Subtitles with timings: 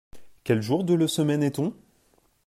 [0.43, 1.75] Quel jour de le semaine est-on?